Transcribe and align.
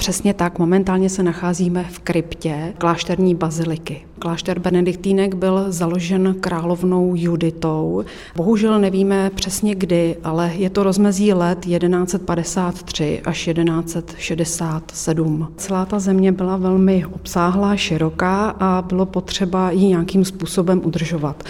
Přesně 0.00 0.34
tak, 0.34 0.58
momentálně 0.58 1.10
se 1.10 1.22
nacházíme 1.22 1.84
v 1.84 1.98
kryptě 1.98 2.74
klášterní 2.78 3.34
baziliky. 3.34 4.06
Klášter 4.20 4.58
benediktínek 4.58 5.34
byl 5.34 5.64
založen 5.68 6.34
královnou 6.40 7.12
Juditou. 7.16 8.04
Bohužel 8.36 8.80
nevíme 8.80 9.30
přesně 9.34 9.74
kdy, 9.74 10.16
ale 10.24 10.52
je 10.54 10.70
to 10.70 10.82
rozmezí 10.82 11.32
let 11.32 11.58
1153 11.60 13.20
až 13.24 13.48
1167. 13.54 15.48
Celá 15.56 15.84
ta 15.84 15.98
země 15.98 16.32
byla 16.32 16.56
velmi 16.56 17.04
obsáhlá, 17.06 17.76
široká 17.76 18.48
a 18.60 18.82
bylo 18.82 19.06
potřeba 19.06 19.70
ji 19.70 19.86
nějakým 19.86 20.24
způsobem 20.24 20.80
udržovat. 20.84 21.44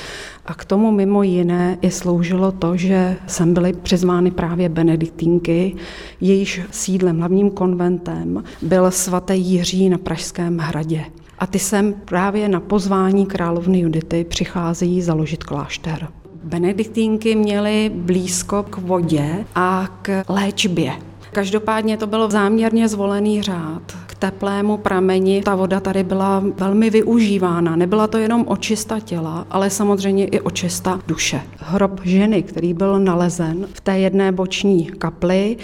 A 0.47 0.55
k 0.55 0.65
tomu 0.65 0.91
mimo 0.91 1.23
jiné 1.23 1.79
i 1.83 1.91
sloužilo 1.91 2.53
to, 2.53 2.77
že 2.77 3.17
sem 3.27 3.55
byly 3.55 3.73
přizvány 3.73 4.31
právě 4.31 4.69
benediktínky, 4.69 5.77
jejíž 6.21 6.61
sídlem, 6.71 7.19
hlavním 7.19 7.51
konventem 7.51 8.45
byl 8.63 8.91
svatý 8.91 9.41
Jiří 9.41 9.89
na 9.89 9.99
Pražském 9.99 10.59
hradě. 10.59 11.05
A 11.41 11.47
ty 11.47 11.59
sem 11.59 11.95
právě 12.05 12.49
na 12.49 12.61
pozvání 12.61 13.27
královny 13.27 13.81
Judity 13.81 14.25
přicházejí 14.25 15.03
založit 15.03 15.45
klášter. 15.45 16.09
Benediktínky 16.45 17.35
měly 17.35 17.91
blízko 17.95 18.63
k 18.63 18.77
vodě 18.77 19.45
a 19.55 19.89
k 20.03 20.25
léčbě. 20.29 20.93
Každopádně 21.33 21.97
to 21.97 22.07
byl 22.07 22.31
záměrně 22.31 22.89
zvolený 22.89 23.43
řád, 23.43 23.83
teplému 24.21 24.77
prameni. 24.77 25.43
Ta 25.43 25.55
voda 25.55 25.81
tady 25.81 26.05
byla 26.05 26.45
velmi 26.57 26.91
využívána. 26.91 27.77
Nebyla 27.77 28.07
to 28.07 28.19
jenom 28.19 28.45
očista 28.49 29.01
těla, 29.01 29.47
ale 29.51 29.71
samozřejmě 29.71 30.27
i 30.27 30.41
očista 30.41 31.01
duše. 31.07 31.43
Hrob 31.59 32.01
ženy, 32.05 32.43
který 32.43 32.75
byl 32.75 32.99
nalezen 32.99 33.67
v 33.73 33.81
té 33.81 33.99
jedné 33.99 34.33
boční 34.33 34.87
kapli, 34.87 35.57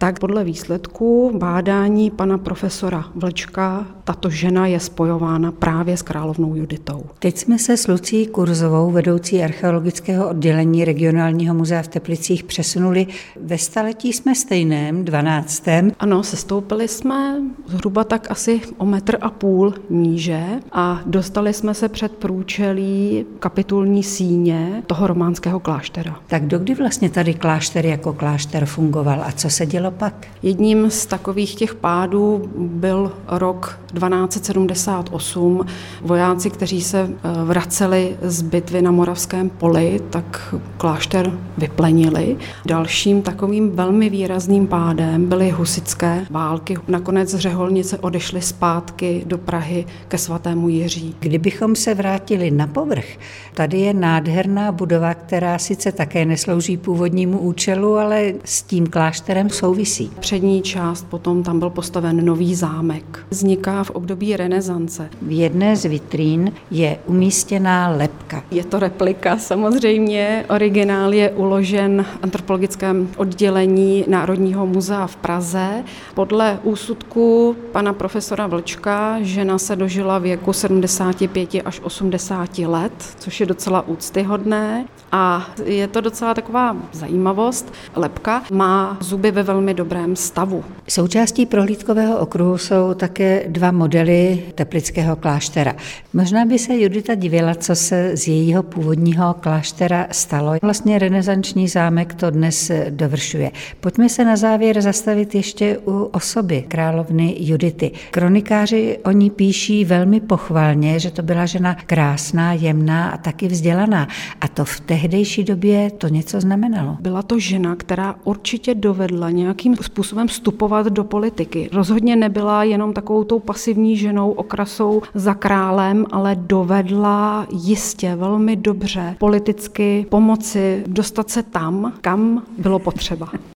tak 0.00 0.18
podle 0.18 0.44
výsledků 0.44 1.32
bádání 1.38 2.10
pana 2.10 2.38
profesora 2.38 3.04
Vlčka 3.14 3.86
tato 4.04 4.30
žena 4.30 4.66
je 4.66 4.80
spojována 4.80 5.52
právě 5.52 5.96
s 5.96 6.02
královnou 6.02 6.54
Juditou. 6.54 7.04
Teď 7.18 7.38
jsme 7.38 7.58
se 7.58 7.76
s 7.76 7.88
Lucí 7.88 8.26
Kurzovou, 8.26 8.90
vedoucí 8.90 9.42
archeologického 9.42 10.28
oddělení 10.28 10.84
regionálního 10.84 11.54
muzea 11.54 11.82
v 11.82 11.88
Teplicích, 11.88 12.44
přesunuli. 12.44 13.06
Ve 13.40 13.58
staletí 13.58 14.12
jsme 14.12 14.34
stejném, 14.34 15.04
12. 15.04 15.64
Ano, 15.98 16.22
sestoupili 16.22 16.88
jsme 16.88 17.36
zhruba 17.66 18.04
tak 18.04 18.30
asi 18.30 18.60
o 18.78 18.84
metr 18.84 19.18
a 19.20 19.30
půl 19.30 19.74
níže 19.90 20.44
a 20.72 21.00
dostali 21.06 21.52
jsme 21.52 21.74
se 21.74 21.88
před 21.88 22.12
průčelí 22.12 23.26
kapitulní 23.38 24.02
síně 24.02 24.82
toho 24.86 25.06
románského 25.06 25.60
kláštera. 25.60 26.16
Tak 26.26 26.46
dokdy 26.46 26.74
vlastně 26.74 27.10
tady 27.10 27.34
klášter 27.34 27.86
jako 27.86 28.12
klášter 28.12 28.66
fungoval 28.66 29.22
a 29.22 29.32
co 29.32 29.50
se 29.50 29.66
dělo 29.66 29.89
pak? 29.90 30.26
Jedním 30.42 30.90
z 30.90 31.06
takových 31.06 31.54
těch 31.54 31.74
pádů 31.74 32.50
byl 32.56 33.12
rok 33.28 33.80
1278. 33.94 35.66
Vojáci, 36.02 36.50
kteří 36.50 36.82
se 36.82 37.10
eh, 37.10 37.44
vraceli 37.44 38.16
z 38.22 38.42
bitvy 38.42 38.82
na 38.82 38.90
Moravském 38.90 39.50
poli, 39.50 40.00
tak 40.10 40.54
klášter 40.76 41.32
vyplenili. 41.58 42.36
Dalším 42.66 43.22
takovým 43.22 43.70
velmi 43.70 44.10
výrazným 44.10 44.66
pádem 44.66 45.26
byly 45.26 45.50
husické 45.50 46.26
války. 46.30 46.78
Nakonec 46.88 47.28
z 47.28 47.38
Řeholnice 47.38 47.98
odešly 47.98 48.42
zpátky 48.42 49.22
do 49.26 49.38
Prahy 49.38 49.86
ke 50.08 50.18
svatému 50.18 50.68
Jiří. 50.68 51.14
Kdybychom 51.20 51.76
se 51.76 51.94
vrátili 51.94 52.50
na 52.50 52.66
povrch, 52.66 53.06
tady 53.54 53.80
je 53.80 53.94
nádherná 53.94 54.72
budova, 54.72 55.14
která 55.14 55.58
sice 55.58 55.92
také 55.92 56.24
neslouží 56.24 56.76
původnímu 56.76 57.38
účelu, 57.38 57.96
ale 57.96 58.32
s 58.44 58.62
tím 58.62 58.86
klášterem 58.86 59.50
souvisí 59.50 59.79
souvisí. 59.80 60.10
Přední 60.20 60.62
část 60.62 61.06
potom 61.10 61.42
tam 61.42 61.58
byl 61.58 61.70
postaven 61.70 62.24
nový 62.24 62.54
zámek. 62.54 63.26
Vzniká 63.30 63.84
v 63.84 63.90
období 63.90 64.36
renesance. 64.36 65.10
V 65.22 65.32
jedné 65.38 65.76
z 65.76 65.84
vitrín 65.84 66.52
je 66.70 66.98
umístěná 67.06 67.88
lepka. 67.88 68.44
Je 68.50 68.64
to 68.64 68.78
replika 68.78 69.36
samozřejmě. 69.38 70.44
Originál 70.48 71.14
je 71.14 71.30
uložen 71.30 72.02
v 72.02 72.18
antropologickém 72.22 73.08
oddělení 73.16 74.04
Národního 74.08 74.66
muzea 74.66 75.06
v 75.06 75.16
Praze. 75.16 75.84
Podle 76.14 76.58
úsudku 76.62 77.56
pana 77.72 77.92
profesora 77.92 78.46
Vlčka 78.46 79.16
žena 79.20 79.58
se 79.58 79.76
dožila 79.76 80.18
věku 80.18 80.52
75 80.52 81.50
až 81.64 81.80
80 81.80 82.58
let, 82.58 82.92
což 83.18 83.40
je 83.40 83.46
docela 83.46 83.88
úctyhodné. 83.88 84.84
A 85.12 85.46
je 85.64 85.88
to 85.88 86.00
docela 86.00 86.34
taková 86.34 86.76
zajímavost. 86.92 87.72
Lepka 87.96 88.42
má 88.52 88.96
zuby 89.00 89.30
ve 89.30 89.42
velmi 89.42 89.69
velmi 89.70 89.74
dobrém 89.74 90.16
stavu. 90.16 90.64
Součástí 90.88 91.46
prohlídkového 91.46 92.18
okruhu 92.18 92.58
jsou 92.58 92.94
také 92.94 93.44
dva 93.48 93.72
modely 93.72 94.42
teplického 94.54 95.16
kláštera. 95.16 95.74
Možná 96.12 96.44
by 96.44 96.58
se 96.58 96.78
Judita 96.78 97.14
divila, 97.14 97.54
co 97.54 97.74
se 97.74 98.16
z 98.16 98.28
jejího 98.28 98.62
původního 98.62 99.34
kláštera 99.40 100.06
stalo. 100.10 100.52
Vlastně 100.62 100.98
renesanční 100.98 101.68
zámek 101.68 102.14
to 102.14 102.30
dnes 102.30 102.70
dovršuje. 102.90 103.50
Pojďme 103.80 104.08
se 104.08 104.24
na 104.24 104.36
závěr 104.36 104.80
zastavit 104.80 105.34
ještě 105.34 105.78
u 105.86 106.02
osoby 106.02 106.64
královny 106.68 107.36
Judity. 107.38 107.90
Kronikáři 108.10 108.98
o 109.04 109.10
ní 109.10 109.30
píší 109.30 109.84
velmi 109.84 110.20
pochvalně, 110.20 111.00
že 111.00 111.10
to 111.10 111.22
byla 111.22 111.46
žena 111.46 111.76
krásná, 111.86 112.52
jemná 112.52 113.10
a 113.10 113.16
taky 113.16 113.48
vzdělaná. 113.48 114.08
A 114.40 114.48
to 114.48 114.64
v 114.64 114.80
tehdejší 114.80 115.44
době 115.44 115.90
to 115.90 116.08
něco 116.08 116.40
znamenalo. 116.40 116.96
Byla 117.00 117.22
to 117.22 117.38
žena, 117.38 117.76
která 117.76 118.14
určitě 118.24 118.74
dovedla 118.74 119.30
nějak 119.30 119.59
nějakým 119.64 119.84
způsobem 119.84 120.28
vstupovat 120.28 120.86
do 120.86 121.04
politiky. 121.04 121.68
Rozhodně 121.72 122.16
nebyla 122.16 122.64
jenom 122.64 122.92
takovou 122.92 123.24
tou 123.24 123.38
pasivní 123.38 123.96
ženou 123.96 124.30
okrasou 124.30 125.02
za 125.14 125.34
králem, 125.34 126.06
ale 126.10 126.34
dovedla 126.34 127.46
jistě 127.50 128.16
velmi 128.16 128.56
dobře 128.56 129.16
politicky 129.18 130.06
pomoci 130.08 130.84
dostat 130.86 131.30
se 131.30 131.42
tam, 131.42 131.92
kam 132.00 132.42
bylo 132.58 132.78
potřeba. 132.78 133.28